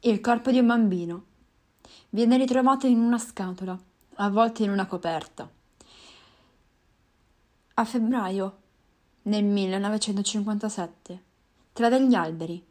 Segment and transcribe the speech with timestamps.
[0.00, 1.24] Il corpo di un bambino
[2.10, 3.76] viene ritrovato in una scatola,
[4.14, 5.50] avvolto in una coperta.
[7.74, 8.58] A febbraio,
[9.22, 11.22] nel 1957,
[11.72, 12.64] tra degli alberi,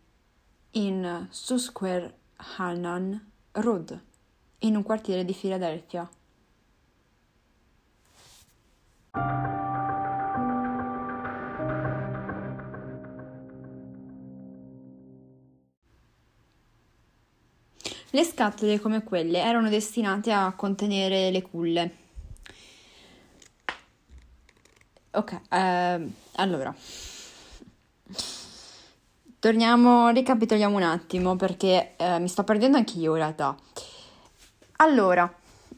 [0.72, 4.02] in Susquehannan Road,
[4.60, 6.10] in un quartiere di Filadelfia.
[18.12, 21.96] Le scatole come quelle erano destinate a contenere le culle.
[25.12, 26.74] Ok, eh, allora.
[29.40, 33.56] Torniamo, ricapitoliamo un attimo perché eh, mi sto perdendo anch'io in realtà.
[34.78, 35.32] Allora,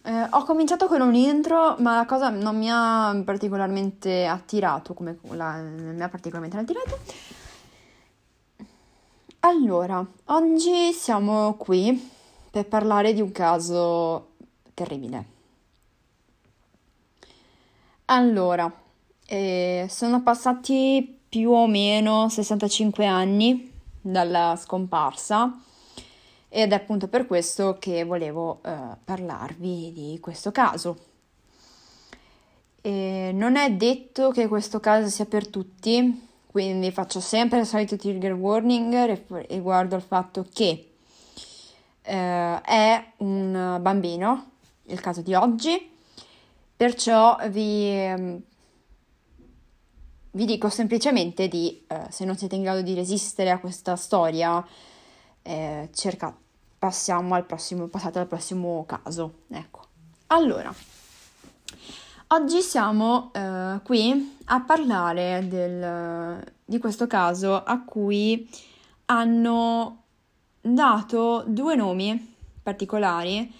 [0.03, 5.17] eh, ho cominciato con un intro, ma la cosa non mi ha particolarmente attirato, come
[5.31, 6.99] la, non mi ha particolarmente attirato.
[9.39, 12.17] Allora, oggi siamo qui
[12.51, 14.31] per parlare di un caso
[14.73, 15.37] terribile.
[18.05, 18.71] Allora,
[19.25, 25.61] eh, sono passati più o meno 65 anni dalla scomparsa
[26.49, 30.97] ed è appunto per questo che volevo eh, parlarvi di questo caso.
[32.81, 37.95] E non è detto che questo caso sia per tutti, quindi faccio sempre il solito
[37.95, 40.88] trigger warning riguardo al fatto che
[42.09, 44.51] eh, è un bambino,
[44.85, 45.91] il caso di oggi,
[46.75, 48.41] perciò vi, ehm,
[50.31, 54.65] vi dico semplicemente di, eh, se non siete in grado di resistere a questa storia,
[55.43, 56.35] eh, cerca,
[56.79, 59.41] passiamo al prossimo, passate al prossimo caso.
[59.49, 59.81] Ecco.
[60.27, 60.73] Allora,
[62.27, 68.49] oggi siamo eh, qui a parlare del, di questo caso a cui
[69.05, 70.03] hanno
[70.61, 73.51] dato due nomi particolari.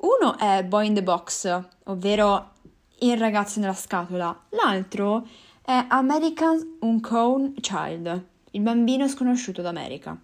[0.00, 2.52] Uno è Boy in the Box, ovvero
[3.00, 4.46] il ragazzo nella scatola.
[4.50, 5.26] L'altro
[5.62, 10.18] è American Unknown Child, il bambino sconosciuto d'America.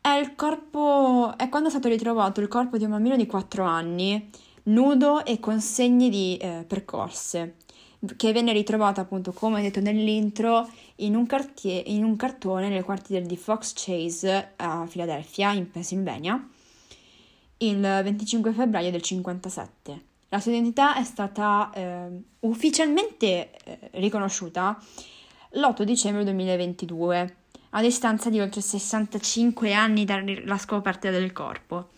[0.00, 1.34] È il corpo.
[1.36, 4.30] è quando è stato ritrovato il corpo di un bambino di 4 anni,
[4.64, 7.56] nudo e con segni di eh, percorse
[8.16, 13.26] che venne ritrovata appunto come detto nell'intro in un, cartier, in un cartone nel quartiere
[13.26, 16.48] di Fox Chase a Filadelfia in Pennsylvania
[17.58, 20.02] il 25 febbraio del 57.
[20.28, 22.06] La sua identità è stata eh,
[22.40, 24.76] ufficialmente eh, riconosciuta
[25.50, 27.36] l'8 dicembre 2022
[27.70, 31.88] a distanza di oltre 65 anni dalla scoperta del corpo.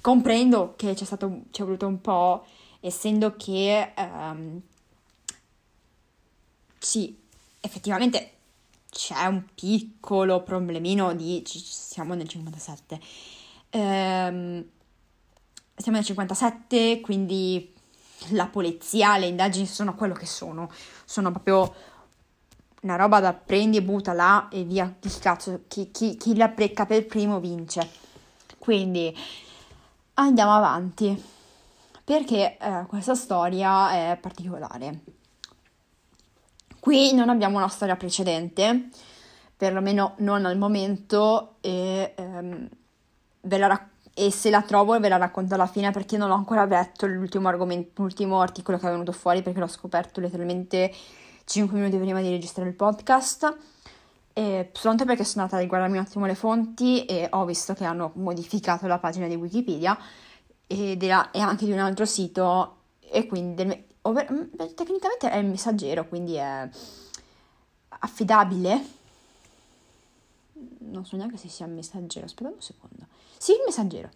[0.00, 2.44] Comprendo che c'è, stato, c'è voluto un po',
[2.80, 4.60] essendo che ehm,
[6.82, 7.16] sì,
[7.60, 8.32] effettivamente
[8.90, 11.42] c'è un piccolo problemino di...
[11.46, 13.00] siamo nel 57.
[13.70, 14.64] Ehm,
[15.76, 17.72] siamo nel 57, quindi
[18.30, 20.70] la polizia, le indagini sono quello che sono.
[21.04, 21.72] Sono proprio
[22.82, 24.92] una roba da prendi e butta là e via.
[24.98, 27.88] Chi cazzo, chi, chi, chi la precca per primo vince.
[28.58, 29.16] Quindi
[30.14, 31.30] andiamo avanti.
[32.04, 35.20] Perché eh, questa storia è particolare.
[36.82, 38.88] Qui non abbiamo una storia precedente,
[39.56, 42.68] perlomeno non al momento, e, ehm,
[43.42, 47.06] rac- e se la trovo ve la racconto alla fine perché non ho ancora letto
[47.06, 50.92] l'ultimo, l'ultimo articolo che è venuto fuori perché l'ho scoperto letteralmente
[51.44, 53.56] 5 minuti prima di registrare il podcast.
[54.32, 57.84] E soltanto perché sono andata a riguardarmi un attimo le fonti e ho visto che
[57.84, 59.96] hanno modificato la pagina di Wikipedia
[60.66, 62.78] e, della, e anche di un altro sito
[63.12, 66.68] e quindi del, over, mm, tecnicamente è il messaggero, quindi è
[67.88, 69.00] affidabile.
[70.78, 73.06] Non so neanche se sia il messaggero, aspetta un secondo.
[73.36, 74.08] Sì, il messaggero.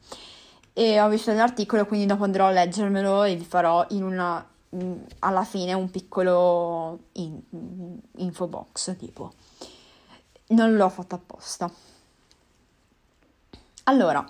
[0.72, 5.02] E ho visto l'articolo, quindi dopo andrò a leggermelo e vi farò in una mm,
[5.20, 7.38] alla fine un piccolo in,
[8.16, 9.32] info box tipo
[10.48, 11.70] non l'ho fatto apposta
[13.84, 14.24] allora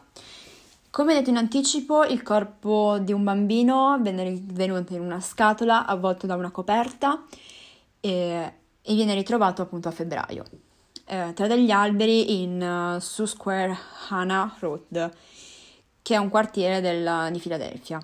[0.96, 6.26] come detto in anticipo, il corpo di un bambino venne rinvenuto in una scatola avvolto
[6.26, 7.22] da una coperta
[8.00, 10.44] e, e viene ritrovato appunto a febbraio,
[11.04, 15.12] eh, tra degli alberi in uh, Susquehanna Road,
[16.00, 18.02] che è un quartiere del, di Filadelfia.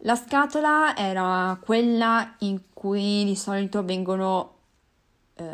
[0.00, 4.56] La scatola era quella in cui di solito vengono
[5.36, 5.44] eh,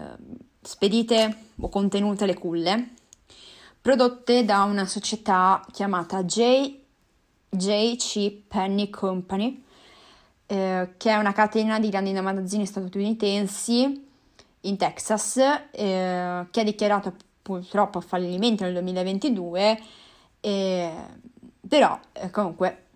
[0.63, 2.96] spedite o contenute le culle
[3.87, 6.75] prodotte da una società chiamata J.
[7.51, 8.33] J.C.
[8.49, 9.63] Penny Company,
[10.47, 14.05] eh, che è una catena di grandi magazzini statunitensi
[14.63, 15.37] in Texas,
[15.71, 19.81] eh, che ha dichiarato purtroppo fallimento nel 2022,
[20.41, 20.93] e,
[21.69, 22.87] però eh, comunque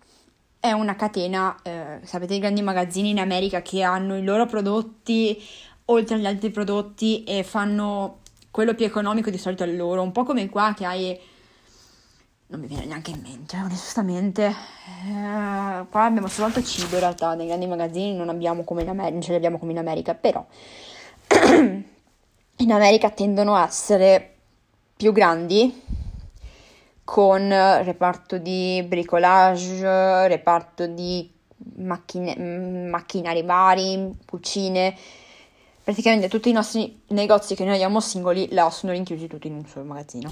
[0.59, 5.41] è una catena, eh, sapete, i grandi magazzini in America che hanno i loro prodotti
[5.85, 8.19] oltre agli altri prodotti e fanno
[8.51, 11.19] quello più economico di solito è loro, un po' come qua che hai
[12.51, 14.47] non mi viene neanche in mente, onestamente.
[14.47, 19.13] Eh, qua abbiamo soltanto cibo in realtà, nei grandi magazzini non abbiamo come in America,
[19.13, 20.45] non ce li abbiamo come in America, però
[21.31, 24.35] in America tendono a essere
[24.97, 25.81] più grandi
[27.05, 31.31] con reparto di bricolage, reparto di
[31.77, 32.35] macchine,
[32.89, 34.95] macchinari vari, cucine.
[35.83, 39.65] Praticamente tutti i nostri negozi che noi abbiamo singoli là sono rinchiusi tutti in un
[39.65, 40.31] solo magazzino.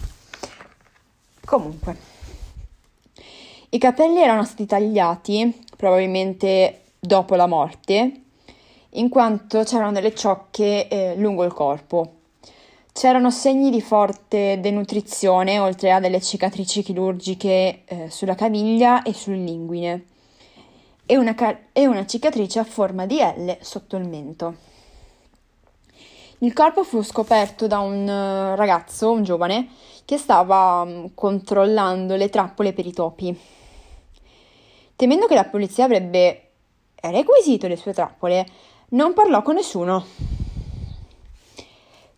[1.44, 1.98] Comunque,
[3.70, 8.22] i capelli erano stati tagliati probabilmente dopo la morte,
[8.92, 12.14] in quanto c'erano delle ciocche eh, lungo il corpo.
[12.92, 19.44] C'erano segni di forte denutrizione, oltre a delle cicatrici chirurgiche eh, sulla caviglia e sul
[19.44, 20.06] linguine,
[21.06, 24.68] e una, ca- e una cicatrice a forma di L sotto il mento.
[26.42, 29.68] Il corpo fu scoperto da un uh, ragazzo, un giovane,
[30.06, 33.38] che stava um, controllando le trappole per i topi.
[34.96, 36.52] Temendo che la polizia avrebbe
[37.02, 38.48] requisito le sue trappole,
[38.92, 40.06] non parlò con nessuno.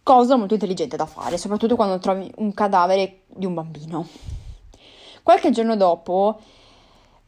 [0.03, 4.07] Cosa molto intelligente da fare, soprattutto quando trovi un cadavere di un bambino.
[5.23, 6.39] Qualche giorno dopo,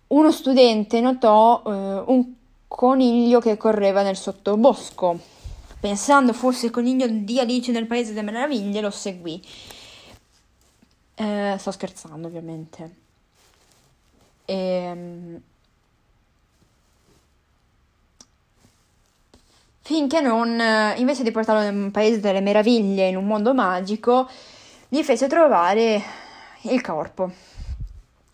[0.10, 2.34] uno studente notò eh, un
[2.68, 5.32] coniglio che correva nel sottobosco.
[5.83, 9.41] Pensando fosse il coniglio di Alice nel Paese delle Meraviglie, lo seguì
[11.15, 12.95] eh, sto scherzando, ovviamente.
[14.45, 15.41] E, ehm,
[19.81, 20.57] finché non,
[20.95, 24.29] invece di portarlo un paese delle meraviglie, in un mondo magico,
[24.88, 26.01] gli fece trovare
[26.62, 27.29] il corpo.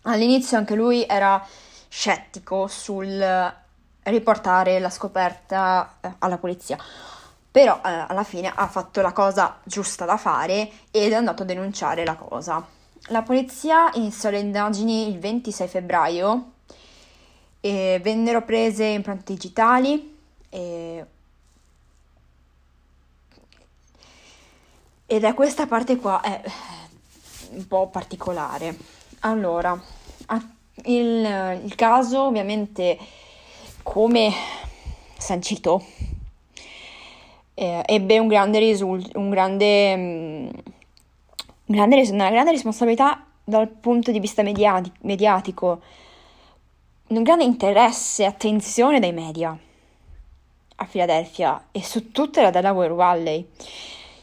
[0.02, 1.44] All'inizio anche lui era
[1.88, 3.52] scettico sul
[4.04, 6.78] riportare la scoperta eh, alla polizia.
[7.50, 11.46] Però eh, alla fine ha fatto la cosa giusta da fare ed è andato a
[11.46, 12.64] denunciare la cosa.
[13.08, 16.52] La polizia iniziò le indagini il 26 febbraio
[17.60, 20.16] e vennero prese impronte digitali
[20.48, 21.06] e...
[25.06, 26.40] ed è questa parte qua è
[27.50, 28.76] un po' particolare.
[29.20, 29.78] Allora,
[30.84, 32.96] il, il caso ovviamente
[33.82, 34.32] come
[35.18, 35.84] sancito
[37.60, 40.50] eh, ebbe un grande risultato, un grande, um,
[41.66, 45.82] grande, una grande responsabilità dal punto di vista mediati- mediatico,
[47.08, 49.54] un grande interesse e attenzione dai media
[50.76, 53.46] a Filadelfia e su tutta la Delaware Valley.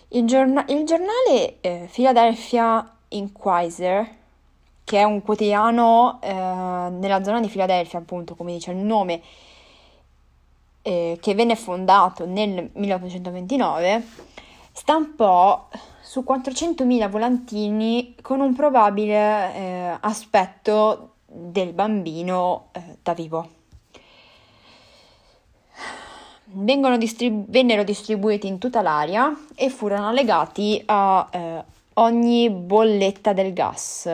[0.10, 4.16] Il, giorna- il giornale eh, Philadelphia Inquirer,
[4.84, 9.22] che è un quotidiano eh, nella zona di Filadelfia, appunto, come dice il nome,
[10.88, 14.08] eh, che venne fondato nel 1829,
[14.72, 15.68] stampò
[16.02, 23.50] su 400.000 volantini con un probabile eh, aspetto del bambino eh, da vivo.
[26.46, 31.64] Distribu- vennero distribuiti in tutta l'area e furono legati a eh,
[31.96, 34.10] ogni bolletta del gas.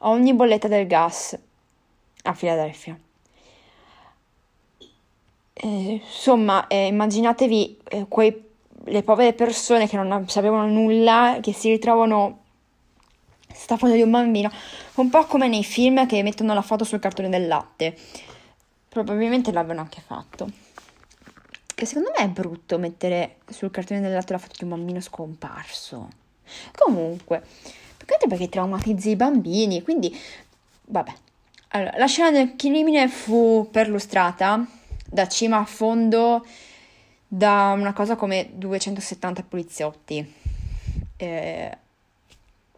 [0.00, 1.38] Ogni bolletta del gas
[2.24, 2.98] a Filadelfia.
[5.64, 8.50] Eh, insomma, eh, immaginatevi eh, quei,
[8.84, 12.40] le povere persone che non sapevano nulla, che si ritrovano
[13.54, 14.50] sta foto di un bambino,
[14.94, 17.96] un po' come nei film che mettono la foto sul cartone del latte.
[18.88, 20.50] Probabilmente l'avevano anche fatto.
[21.72, 25.00] Che secondo me è brutto mettere sul cartone del latte la foto di un bambino
[25.00, 26.08] scomparso.
[26.76, 27.40] Comunque,
[28.04, 30.12] perché perché traumatizzi i bambini, quindi
[30.86, 31.12] vabbè.
[31.68, 34.66] Allora, la scena del crimine fu perlustrata
[35.12, 36.42] da cima a fondo
[37.28, 40.34] da una cosa come 270 poliziotti
[41.16, 41.78] eh,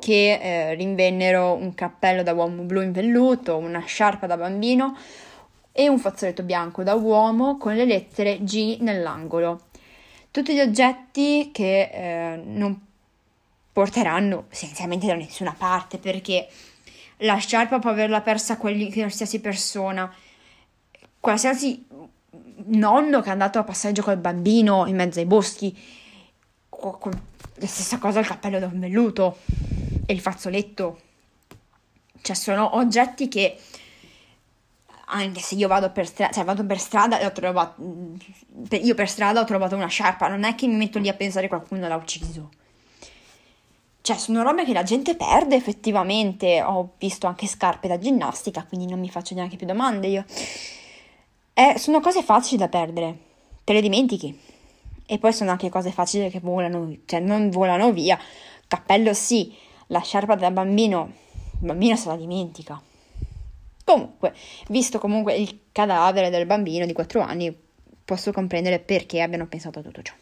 [0.00, 4.96] che eh, rinvennero un cappello da uomo blu in velluto, una sciarpa da bambino
[5.70, 9.66] e un fazzoletto bianco da uomo con le lettere G nell'angolo.
[10.32, 12.80] Tutti gli oggetti che eh, non
[13.72, 16.48] porteranno essenzialmente da nessuna parte perché
[17.18, 20.12] la sciarpa può averla persa qualsiasi persona,
[21.20, 21.86] qualsiasi
[22.66, 25.76] nonno che è andato a passeggio col bambino in mezzo ai boschi,
[26.68, 27.10] con
[27.56, 29.38] la stessa cosa il cappello da velluto
[30.06, 31.00] e il fazzoletto.
[32.20, 33.58] Cioè sono oggetti che
[35.06, 37.82] anche se io vado per strada, cioè vado per strada e ho trovato,
[38.70, 41.48] io per strada ho trovato una sciarpa, non è che mi metto lì a pensare
[41.48, 42.50] qualcuno l'ha ucciso.
[44.00, 46.62] cioè, sono robe che la gente perde effettivamente.
[46.62, 50.24] Ho visto anche scarpe da ginnastica, quindi non mi faccio neanche più domande io.
[51.56, 53.16] Eh, sono cose facili da perdere,
[53.62, 54.36] te le dimentichi.
[55.06, 58.18] E poi sono anche cose facili che volano, cioè non volano via.
[58.66, 59.54] Cappello sì,
[59.86, 61.12] la sciarpa da bambino,
[61.60, 62.82] il bambino se la dimentica.
[63.84, 64.34] Comunque,
[64.68, 67.56] visto comunque il cadavere del bambino di 4 anni,
[68.04, 70.14] posso comprendere perché abbiano pensato a tutto ciò.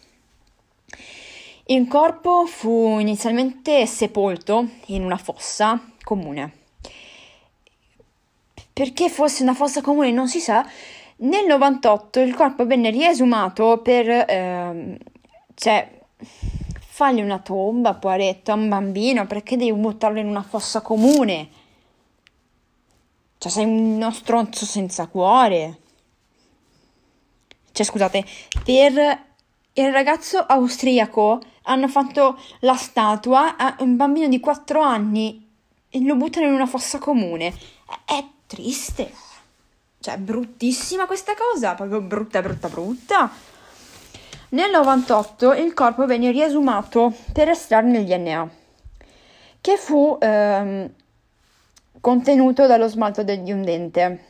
[1.66, 6.52] Il corpo fu inizialmente sepolto in una fossa comune.
[8.72, 10.68] Perché fosse una fossa comune non si sa.
[11.22, 14.08] Nel 98 il corpo venne riesumato per...
[14.08, 14.98] Eh,
[15.54, 16.00] cioè,
[16.78, 21.48] fargli una tomba, poveretto, a un bambino, perché devi buttarlo in una fossa comune?
[23.38, 25.78] Cioè, sei uno stronzo senza cuore.
[27.70, 28.24] Cioè, scusate,
[28.64, 29.24] per
[29.74, 35.48] il ragazzo austriaco hanno fatto la statua a un bambino di 4 anni
[35.88, 37.54] e lo buttano in una fossa comune.
[38.06, 39.21] È, è triste.
[40.02, 43.30] Cioè, bruttissima questa cosa, proprio brutta, brutta, brutta.
[44.48, 48.50] Nel 98 il corpo venne riesumato per estrarne il DNA,
[49.60, 50.92] che fu ehm,
[52.00, 54.24] contenuto dallo smalto di un dente.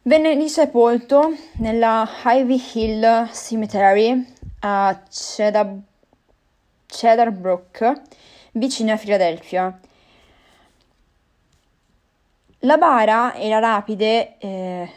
[0.00, 4.24] Venne risepolto nella Ivy Hill Cemetery
[4.60, 5.76] a Cedar,
[6.86, 7.92] Cedar Brook,
[8.52, 9.80] vicino a Filadelfia.
[12.60, 14.90] La bara e la lapide eh,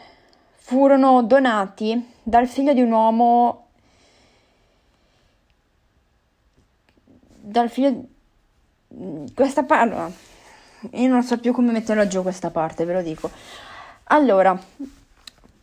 [0.54, 3.66] furono donati dal figlio di un uomo
[7.42, 8.04] dal figlio
[9.34, 10.12] questa parte
[10.92, 13.30] io non so più come metterla giù questa parte ve lo dico
[14.04, 14.58] allora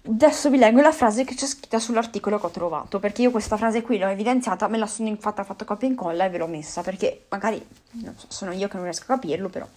[0.10, 3.58] Adesso vi leggo la frase che c'è scritta sull'articolo che ho trovato, perché io questa
[3.58, 6.48] frase qui l'ho evidenziata, me la sono fatta, fatto copia e incolla e ve l'ho
[6.48, 7.62] messa, perché magari
[8.16, 9.68] so, sono io che non riesco a capirlo, però.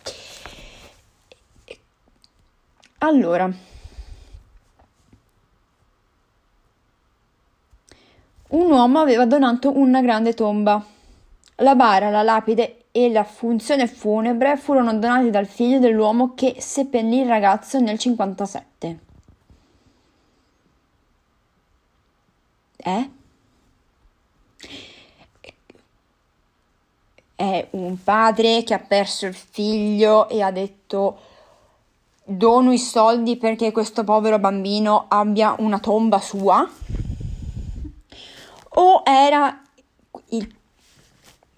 [3.03, 3.51] Allora,
[8.49, 10.85] un uomo aveva donato una grande tomba.
[11.57, 17.21] La bara, la lapide e la funzione funebre furono donati dal figlio dell'uomo che seppellì
[17.21, 18.99] il ragazzo nel 57.
[22.81, 23.09] è?
[27.37, 31.29] È un padre che ha perso il figlio e ha detto
[32.37, 36.69] dono i soldi perché questo povero bambino abbia una tomba sua?
[38.73, 39.63] O era
[40.29, 40.57] il...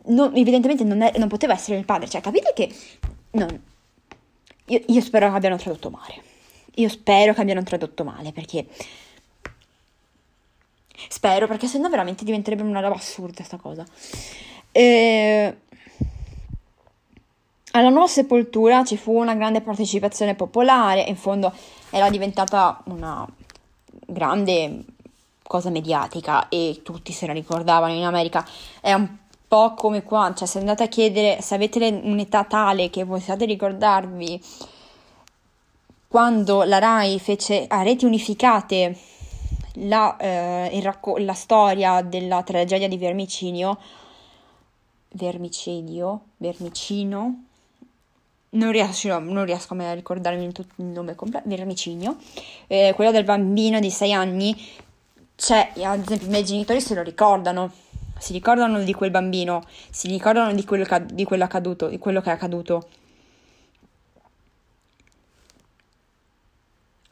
[0.04, 2.74] Non, evidentemente non, è, non, poteva essere il padre, cioè capite che...
[3.32, 3.62] Non,
[4.66, 6.22] io, io spero che abbiano tradotto male.
[6.76, 8.66] Io spero che abbiano tradotto male perché
[11.08, 13.84] Spero, perché sennò veramente diventerebbe una roba assurda questa cosa.
[14.70, 15.56] E...
[17.74, 21.50] Alla nuova sepoltura ci fu una grande partecipazione popolare, in fondo
[21.88, 23.26] era diventata una
[24.06, 24.84] grande
[25.42, 28.46] cosa mediatica e tutti se la ricordavano in America.
[28.78, 29.08] È un
[29.48, 34.42] po' come qua, cioè se andate a chiedere, se avete un'età tale che possiate ricordarvi
[36.08, 38.98] quando la RAI fece a reti unificate
[39.76, 43.78] la, eh, racco- la storia della tragedia di Vermicinio,
[45.12, 47.44] Vermicedio, Vermicino,
[48.54, 52.16] non riesco, non riesco a ricordarmi il, il nome completo, Vermicinio,
[52.66, 54.54] eh, quello del bambino di 6 anni,
[55.36, 57.72] c'è, ad esempio i miei genitori se lo ricordano,
[58.18, 62.30] si ricordano di quel bambino, si ricordano di quello, di quello accaduto, di quello che
[62.30, 62.88] è accaduto.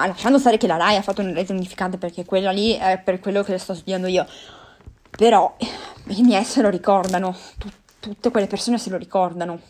[0.00, 2.98] ah, lasciando stare che la RAI ha fatto una rete unificante perché quella lì è
[2.98, 4.26] per quello che sto studiando io,
[5.10, 5.54] però
[6.08, 9.60] i miei se lo ricordano, Tut- tutte quelle persone se lo ricordano,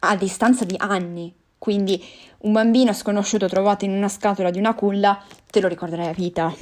[0.00, 2.02] a distanza di anni, quindi
[2.38, 6.54] un bambino sconosciuto trovato in una scatola di una culla te lo ricorderai a vita.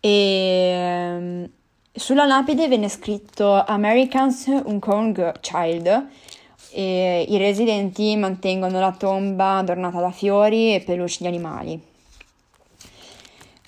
[0.00, 1.48] E ehm,
[1.92, 6.08] sulla lapide venne scritto Americans Uncorn Child
[6.72, 11.80] e i residenti mantengono la tomba adornata da fiori e peluche di animali.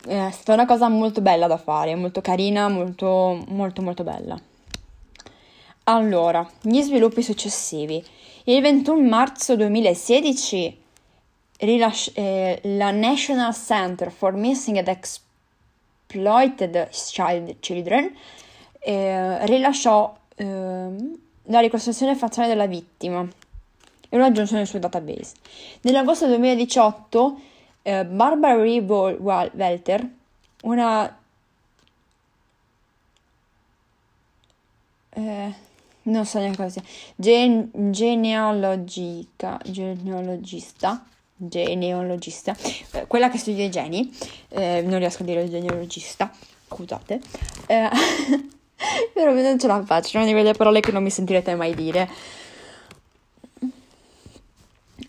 [0.06, 4.38] È stata una cosa molto bella da fare, molto carina, molto molto molto bella.
[5.84, 8.02] Allora, gli sviluppi successivi.
[8.44, 10.82] Il 21 marzo 2016
[11.58, 18.16] rilasci- eh, la National Center for Missing and Exploited Child Children
[18.78, 20.88] eh, rilasciò eh,
[21.42, 23.26] la ricostruzione facciale della vittima
[24.08, 25.34] e lo aggiunge nel suo database.
[25.82, 27.40] Nell'agosto 2018
[27.82, 30.08] eh, Barbara Reeve Welter,
[30.62, 31.18] una
[35.10, 35.63] eh,
[36.04, 36.82] non so neanche cosa sia,
[37.16, 41.04] Gen- genealogica, genealogista,
[41.36, 42.56] genealogista,
[42.92, 44.12] eh, quella che studia i geni,
[44.48, 46.30] eh, non riesco a dire genealogista,
[46.68, 47.20] scusate,
[47.66, 47.88] eh,
[49.12, 52.10] però non ce la faccio, una di parole che non mi sentirete mai dire.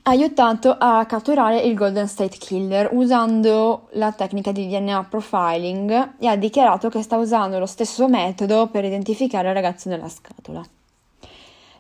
[0.08, 6.36] Aiutato a catturare il Golden State Killer usando la tecnica di DNA profiling e ha
[6.36, 10.64] dichiarato che sta usando lo stesso metodo per identificare il ragazzo nella scatola.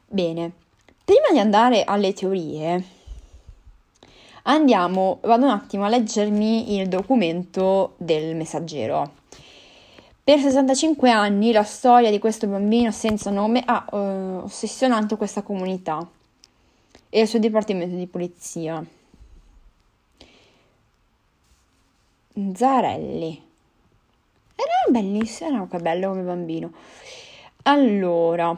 [0.08, 0.52] Bene,
[1.04, 2.84] prima di andare alle teorie,
[4.44, 9.14] andiamo, vado un attimo a leggermi il documento del messaggero.
[10.24, 13.98] Per 65 anni la storia di questo bambino senza nome ha uh,
[14.44, 16.08] ossessionato questa comunità
[17.10, 18.84] e il suo dipartimento di polizia.
[22.54, 23.44] Zarelli.
[24.56, 26.72] Era bellissimo, era che bello come bambino.
[27.64, 28.56] Allora,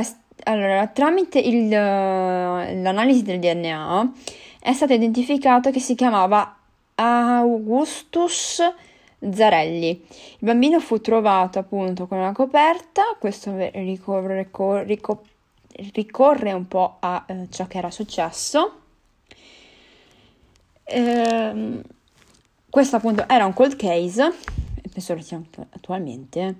[0.00, 0.06] eh,
[0.44, 4.12] allora tramite il, l'analisi del DNA
[4.60, 6.56] è stato identificato che si chiamava
[6.94, 8.62] Augustus
[9.30, 9.88] Zarelli.
[9.88, 14.36] Il bambino fu trovato appunto con una coperta, questo ricorre,
[14.84, 14.98] ricorre,
[15.92, 18.80] ricorre un po' a eh, ciò che era successo.
[20.84, 21.80] Eh,
[22.68, 24.32] questo appunto era un cold case,
[24.92, 26.56] penso lo sia attualmente.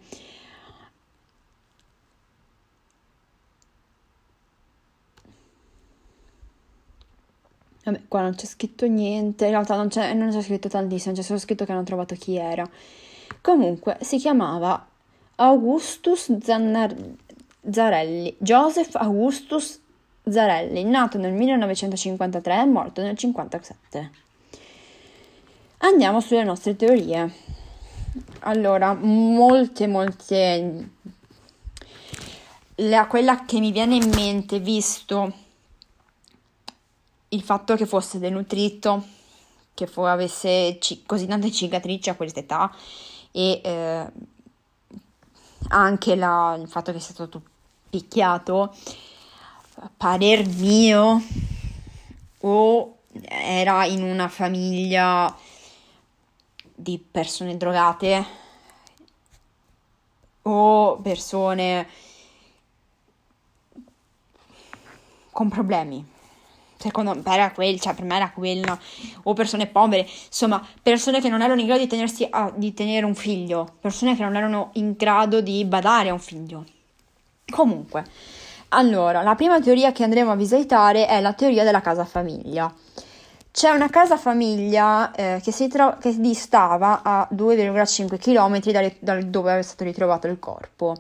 [7.84, 11.22] Vabbè, qua non c'è scritto niente, in realtà non c'è, non c'è scritto tantissimo, c'è
[11.22, 12.68] solo scritto che hanno trovato chi era.
[13.40, 14.86] Comunque, si chiamava
[15.36, 16.96] Augustus Zannar-
[17.68, 19.80] Zarelli, Joseph Augustus
[20.28, 24.10] Zarelli, nato nel 1953 e morto nel 1957.
[25.78, 27.32] Andiamo sulle nostre teorie.
[28.40, 30.88] Allora, molte, molte...
[32.76, 35.32] La, quella che mi viene in mente, visto
[37.32, 39.04] il fatto che fosse denutrito,
[39.74, 42.74] che fu, avesse c- così tante cicatrici a quest'età
[43.30, 44.06] e eh,
[45.68, 47.42] anche la, il fatto che sia stato
[47.88, 48.74] picchiato,
[49.96, 51.22] parer mio,
[52.40, 55.34] o era in una famiglia
[56.74, 58.26] di persone drogate
[60.42, 61.88] o persone
[65.30, 66.11] con problemi.
[66.82, 68.76] Secondo me era quel, cioè per me era quello,
[69.22, 73.06] o persone povere, insomma, persone che non erano in grado di, tenersi a, di tenere
[73.06, 76.64] un figlio, persone che non erano in grado di badare a un figlio.
[77.48, 78.04] Comunque,
[78.70, 82.74] allora, la prima teoria che andremo a visitare è la teoria della casa famiglia.
[83.52, 89.22] C'è una casa famiglia eh, che, si tro- che distava a 2,5 km da, da
[89.22, 90.96] dove è stato ritrovato il corpo.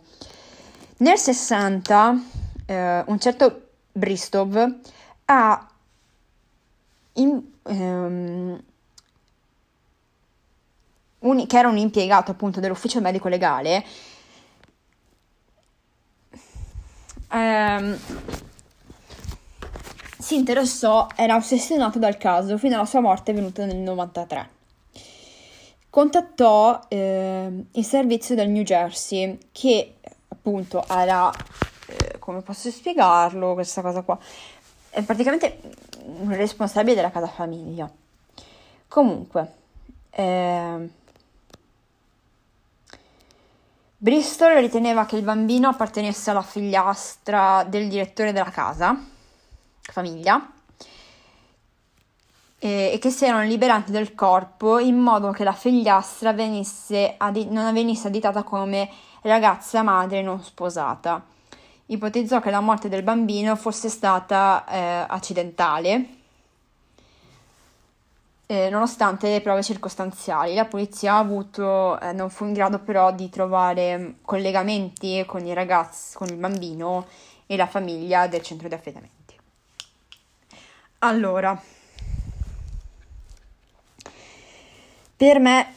[0.98, 2.22] Nel 60
[2.66, 4.76] eh, un certo Bristov
[5.24, 5.66] ha
[7.14, 8.62] in, ehm,
[11.20, 13.84] un, che era un impiegato appunto dell'ufficio medico legale
[17.32, 17.98] ehm,
[20.18, 24.50] si interessò, era ossessionato dal caso fino alla sua morte venuta nel 93.
[25.90, 29.96] Contattò eh, il servizio del New Jersey che
[30.28, 31.30] appunto era,
[31.86, 34.18] eh, come posso spiegarlo questa cosa qua,
[34.92, 35.58] è praticamente
[36.04, 37.90] un responsabile della casa famiglia.
[38.88, 39.52] Comunque,
[40.10, 40.88] eh,
[43.96, 49.02] Bristol riteneva che il bambino appartenesse alla figliastra del direttore della casa,
[49.80, 50.52] famiglia,
[52.58, 57.72] e, che si erano liberati del corpo in modo che la figliastra venisse adi- non
[57.72, 58.90] venisse additata come
[59.22, 61.24] ragazza madre non sposata.
[61.92, 66.20] Ipotizzò che la morte del bambino fosse stata eh, accidentale
[68.46, 70.54] eh, nonostante le prove circostanziali.
[70.54, 75.52] La polizia avuto, eh, non fu in grado però di trovare mm, collegamenti con i
[75.52, 77.06] ragazzi, con il bambino
[77.46, 79.38] e la famiglia del centro di affidamenti.
[81.00, 81.60] Allora,
[85.16, 85.74] per me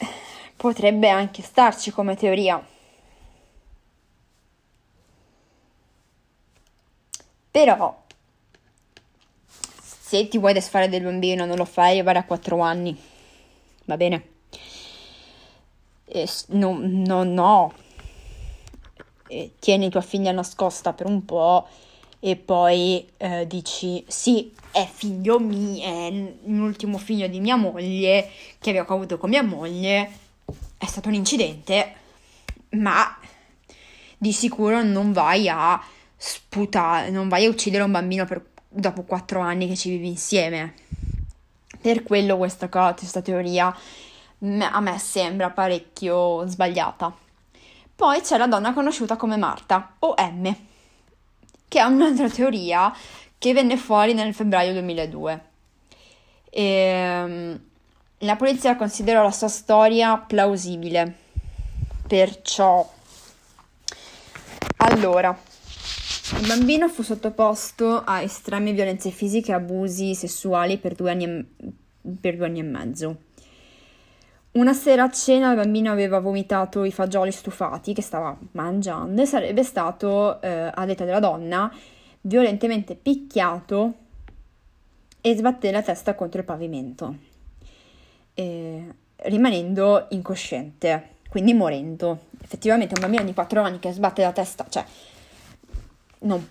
[0.55, 2.61] potrebbe anche starci come teoria.
[7.55, 8.03] Però
[9.79, 12.93] se ti vuoi desfare del bambino non lo fai arrivare a 4 anni,
[13.85, 14.27] va bene?
[16.03, 17.73] E, no, no, no.
[19.29, 21.65] E, tieni tua figlia nascosta per un po'
[22.19, 26.11] e poi eh, dici sì, è figlio mio, è
[26.47, 30.11] l'ultimo figlio di mia moglie che avevo avuto con mia moglie,
[30.77, 31.93] è stato un incidente,
[32.71, 33.17] ma
[34.17, 35.81] di sicuro non vai a
[36.27, 40.73] sputare, non vai a uccidere un bambino per, dopo quattro anni che ci vivi insieme.
[41.79, 47.15] Per quello questa, questa teoria a me sembra parecchio sbagliata.
[47.95, 50.53] Poi c'è la donna conosciuta come Marta, o M,
[51.67, 52.91] che è un'altra teoria
[53.37, 55.45] che venne fuori nel febbraio 2002.
[56.49, 57.59] E, ehm,
[58.19, 61.15] la polizia considerò la sua storia plausibile,
[62.07, 62.91] perciò...
[64.77, 65.37] Allora,
[66.31, 71.45] il bambino fu sottoposto a estreme violenze fisiche e abusi sessuali per due anni e,
[72.19, 73.17] per due anni e mezzo.
[74.53, 79.25] Una sera a cena il bambino aveva vomitato i fagioli stufati che stava mangiando e
[79.27, 81.71] sarebbe stato, eh, a detta della donna,
[82.21, 83.93] violentemente picchiato
[85.21, 87.15] e sbatté la testa contro il pavimento,
[88.33, 92.21] eh, rimanendo incosciente, quindi morendo.
[92.41, 94.83] Effettivamente un bambino di 4 anni che sbatte la testa, cioè
[96.25, 96.47] non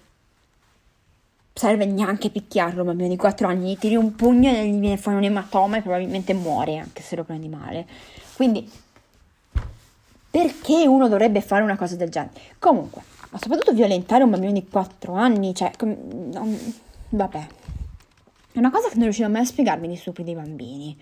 [1.52, 4.96] serve neanche picchiarlo, un bambino di 4 anni, gli tiri un pugno e gli viene
[4.96, 7.86] fuori un ematoma e probabilmente muore anche se lo prendi male.
[8.34, 8.68] Quindi
[10.30, 12.32] perché uno dovrebbe fare una cosa del genere?
[12.58, 16.74] Comunque, ma soprattutto violentare un bambino di 4 anni, cioè, non,
[17.10, 17.46] vabbè.
[18.52, 20.96] È una cosa che non riuscivo mai a spiegarmi di stupidi bambini.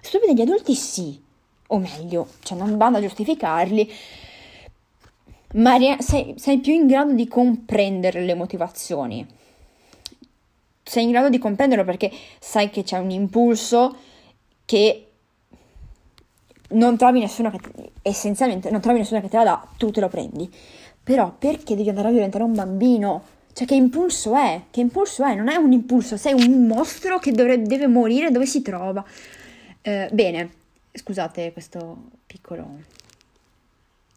[0.00, 1.18] Stupidi degli adulti sì,
[1.66, 3.90] o meglio, cioè non vado a giustificarli,
[5.54, 9.26] ma sei, sei più in grado di comprendere le motivazioni.
[10.82, 13.96] Sei in grado di comprenderlo perché sai che c'è un impulso
[14.64, 15.04] che
[16.70, 17.58] non trovi nessuno che
[18.02, 20.50] essenzialmente non trovi nessuno che te la dà, tu te lo prendi.
[21.02, 23.22] Però perché devi andare a violentare un bambino?
[23.54, 24.62] Cioè che impulso è?
[24.70, 25.34] Che impulso è?
[25.34, 29.04] Non è un impulso, sei un mostro che dovrebbe, deve morire dove si trova.
[29.80, 30.50] Eh, bene,
[30.92, 32.80] scusate questo piccolo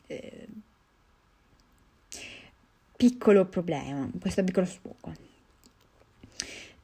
[0.08, 0.48] eh,
[3.02, 5.12] piccolo problema, questo piccolo sfogo.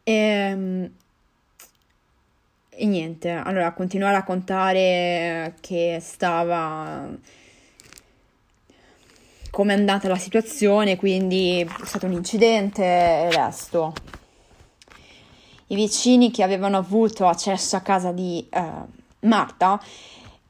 [0.01, 0.91] E, ehm,
[2.69, 7.07] e niente, allora continuo a raccontare che stava
[9.51, 13.93] come è andata la situazione, quindi è stato un incidente e resto.
[15.67, 18.71] I vicini che avevano avuto accesso a casa di eh,
[19.19, 19.79] Marta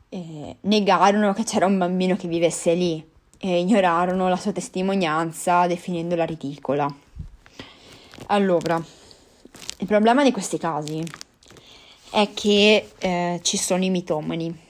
[0.07, 6.25] eh, negarono che c'era un bambino che vivesse lì e ignorarono la sua testimonianza definendola
[6.25, 6.93] ridicola.
[8.27, 8.83] Allora,
[9.79, 11.03] il problema di questi casi
[12.09, 14.65] è che eh, ci sono i mitomani.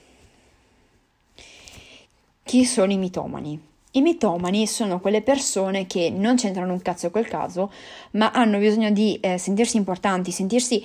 [2.42, 3.60] Chi sono i mitomani?
[3.92, 7.72] I mitomani sono quelle persone che non c'entrano un cazzo quel caso,
[8.12, 10.82] ma hanno bisogno di eh, sentirsi importanti, sentirsi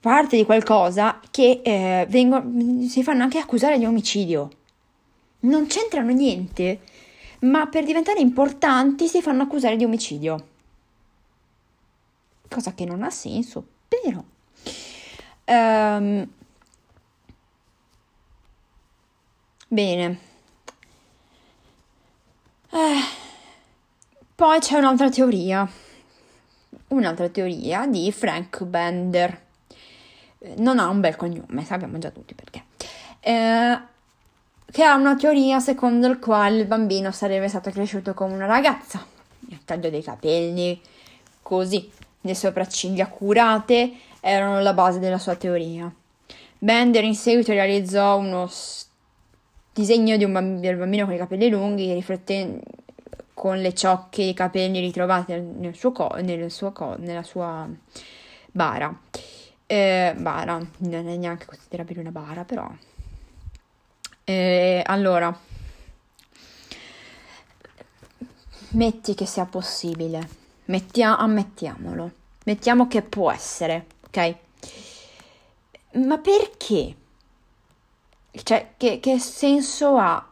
[0.00, 4.50] parte di qualcosa che eh, vengono, si fanno anche accusare di omicidio
[5.40, 6.80] non c'entrano niente,
[7.40, 10.48] ma per diventare importanti si fanno accusare di omicidio.
[12.48, 14.22] Cosa che non ha senso, però.
[15.46, 16.28] Um,
[19.68, 20.18] bene.
[22.72, 23.00] Eh,
[24.34, 25.68] poi c'è un'altra teoria.
[26.88, 29.48] Un'altra teoria di Frank Bender.
[30.56, 32.64] Non ha un bel cognome, sappiamo già tutti perché.
[33.20, 33.78] Eh,
[34.70, 39.04] che ha una teoria secondo la quale il bambino sarebbe stato cresciuto come una ragazza,
[39.48, 40.80] il taglio dei capelli,
[41.42, 45.92] così, le sopracciglia curate erano la base della sua teoria.
[46.58, 48.86] Bender in seguito realizzò uno s-
[49.72, 52.60] disegno di un bambino, del bambino con i capelli lunghi, riflettendo
[53.32, 57.66] con le ciocche di capelli ritrovate nel suo co- nel suo co- nella sua
[58.52, 58.94] bara.
[59.66, 62.68] Eh, bara, non è neanche considerabile una bara, però
[64.30, 65.36] eh, allora,
[68.70, 72.12] metti che sia possibile, Mettia- ammettiamolo,
[72.44, 74.36] mettiamo che può essere, ok?
[75.94, 76.94] Ma perché?
[78.30, 80.24] Cioè, che, che senso ha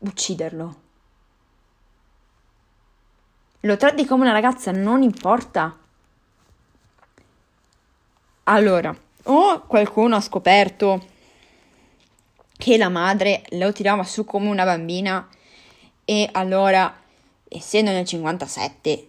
[0.00, 0.80] ucciderlo?
[3.60, 5.78] Lo tratti come una ragazza, non importa.
[8.44, 11.11] Allora, o qualcuno ha scoperto
[12.56, 15.28] che la madre lo tirava su come una bambina
[16.04, 16.94] e allora,
[17.48, 19.08] essendo nel 57,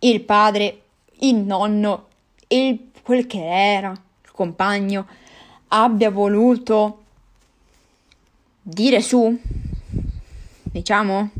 [0.00, 0.82] il padre,
[1.20, 2.06] il nonno,
[2.48, 5.06] il, quel che era, il compagno,
[5.68, 7.02] abbia voluto
[8.62, 9.36] dire su,
[10.62, 11.30] diciamo,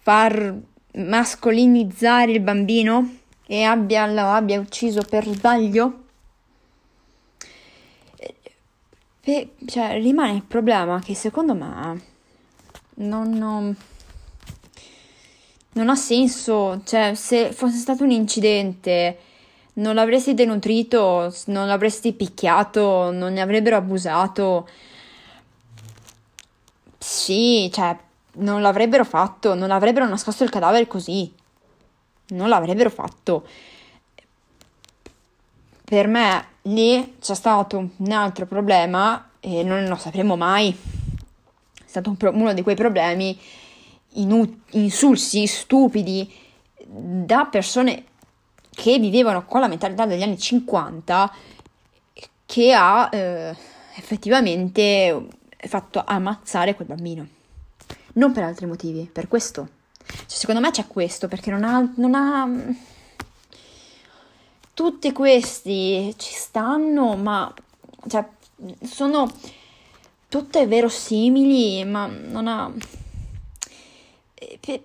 [0.00, 0.54] far
[0.96, 6.03] mascolinizzare il bambino e abbia, lo abbia ucciso per sbaglio?
[9.24, 12.02] Pe- cioè, rimane il problema che secondo me
[12.96, 13.74] non, non,
[15.72, 16.82] non ha senso.
[16.84, 19.18] Cioè, se fosse stato un incidente,
[19.74, 24.68] non l'avresti denutrito, non l'avresti picchiato, non ne avrebbero abusato.
[26.98, 27.96] Sì, cioè,
[28.32, 31.32] non l'avrebbero fatto, non avrebbero nascosto il cadavere così.
[32.28, 33.46] Non l'avrebbero fatto.
[35.84, 40.70] Per me lì c'è stato un altro problema e non lo sapremo mai.
[40.70, 43.38] È stato un pro- uno di quei problemi
[44.14, 46.32] inu- insulsi, stupidi,
[46.86, 48.04] da persone
[48.70, 51.32] che vivevano con la mentalità degli anni 50
[52.46, 53.56] che ha eh,
[53.96, 55.26] effettivamente
[55.66, 57.26] fatto ammazzare quel bambino.
[58.14, 59.68] Non per altri motivi, per questo.
[60.06, 62.48] Cioè, secondo me c'è questo, perché non ha, non ha...
[64.74, 67.52] Tutti questi ci stanno, ma
[68.08, 68.26] cioè,
[68.82, 69.30] sono
[70.28, 72.72] tutte verosimili, ma non ha...
[74.60, 74.80] Per,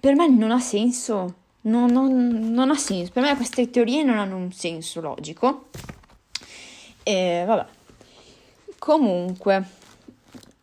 [0.00, 1.34] per me non ha senso.
[1.62, 3.12] Non, non, non, ha senso.
[3.12, 5.68] Per me queste teorie non hanno un senso logico.
[7.02, 7.66] E vabbè.
[8.78, 9.68] Comunque,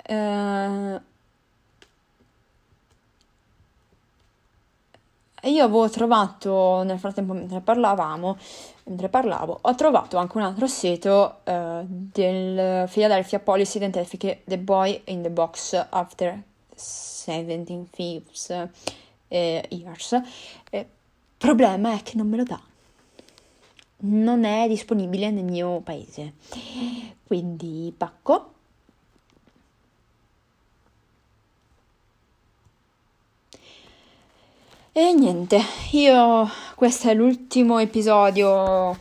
[0.03, 1.01] eh,
[5.49, 8.37] io avevo trovato, nel frattempo mentre parlavamo,
[8.85, 15.01] mentre parlavo, ho trovato anche un altro sito eh, del Philadelphia Police Identificate the Boy
[15.05, 16.41] in the Box After
[16.75, 18.49] 17 Thieves
[19.27, 20.21] eh, Years.
[20.69, 20.87] Eh,
[21.37, 22.59] problema è che non me lo dà.
[23.97, 26.33] Non è disponibile nel mio paese.
[27.25, 28.54] Quindi pacco.
[34.97, 35.59] E niente,
[35.91, 38.97] io questo è l'ultimo episodio.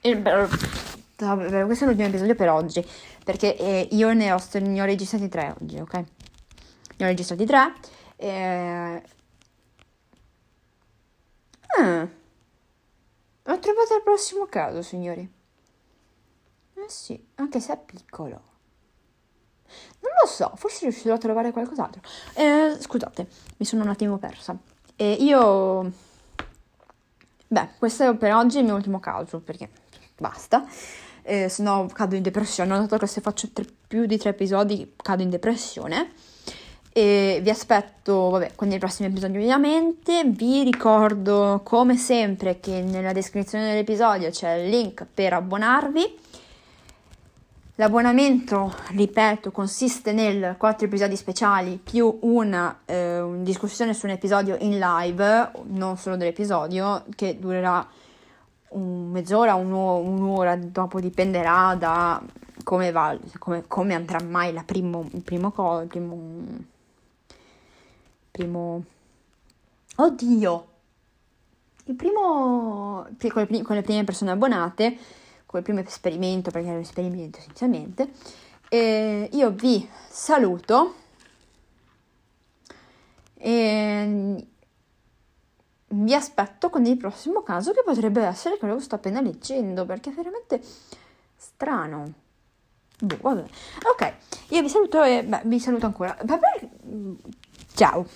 [0.00, 2.84] Il, questo è l'ultimo episodio per oggi,
[3.22, 5.94] perché eh, io ne ho, ne ho, registrati tre oggi, ok?
[5.94, 7.72] Ne ho registrati tre.
[8.16, 9.02] Eh...
[11.78, 12.08] Ah.
[13.44, 15.20] Ho trovato il prossimo caso, signori.
[16.74, 18.49] Eh sì, anche se è piccolo.
[20.00, 22.00] Non lo so, forse riuscirò a trovare qualcos'altro.
[22.34, 24.56] Eh, scusate, mi sono un attimo persa.
[24.96, 25.92] Eh, io...
[27.46, 29.68] Beh, questo è per oggi il mio ultimo caso, perché
[30.16, 30.64] basta.
[31.22, 32.72] Eh, se no cado in depressione.
[32.72, 36.12] Ho notato che se faccio tre, più di tre episodi cado in depressione.
[36.92, 40.24] E vi aspetto, vabbè, con il prossimo episodio ovviamente.
[40.24, 46.18] Vi ricordo, come sempre, che nella descrizione dell'episodio c'è il link per abbonarvi
[47.80, 54.78] L'abbonamento, ripeto, consiste nel 4 episodi speciali più una, eh, discussione su un episodio in
[54.78, 57.88] live, non solo dell'episodio, che durerà
[58.72, 62.22] un mezz'ora, un, un'ora, dopo dipenderà da
[62.64, 66.18] come, va, come, come andrà mai la primo, il primo call, il primo,
[68.30, 68.84] primo...
[69.96, 70.66] Oddio!
[71.84, 73.06] Il primo...
[73.62, 74.98] con le prime persone abbonate
[75.50, 78.12] come primo esperimento, perché era un esperimento essenzialmente.
[78.68, 80.94] E io vi saluto
[83.34, 84.46] e
[85.88, 90.10] vi aspetto con il prossimo caso che potrebbe essere quello che sto appena leggendo, perché
[90.10, 90.62] è veramente
[91.36, 92.12] strano.
[93.00, 93.44] Boh, vabbè.
[93.92, 94.14] Ok,
[94.50, 96.16] io vi saluto e beh, vi saluto ancora.
[96.22, 96.68] Vabbè,
[97.74, 98.06] ciao.